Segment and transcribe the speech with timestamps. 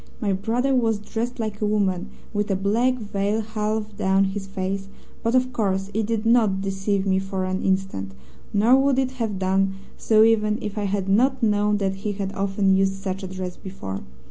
[0.19, 4.87] My brother was dressed like a woman, with a black veil half down his face,
[5.21, 8.13] but of course it did not deceive me for an instant,
[8.51, 12.33] nor would it have done so even if I had not known that he had
[12.33, 14.01] often used such a dress before.